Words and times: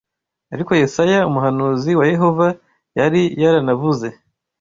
Ariko 0.53 0.71
Yesaya, 0.81 1.19
umuhanuzi 1.29 1.91
wa 1.99 2.05
Yehova 2.13 2.47
yari 2.99 3.21
yaranavuze 3.41 4.07